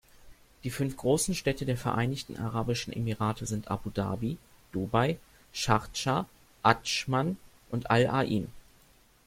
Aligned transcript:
Die 0.63 0.71
fünf 0.71 0.97
großen 0.97 1.35
Städte 1.35 1.63
der 1.63 1.77
Vereinigten 1.77 2.35
Arabischen 2.37 2.91
Emirate 2.91 3.45
sind 3.45 3.67
Abu 3.69 3.91
Dhabi, 3.91 4.39
Dubai, 4.71 5.19
Schardscha, 5.53 6.25
Adschman 6.63 7.37
und 7.69 7.91
Al-Ain. 7.91 8.47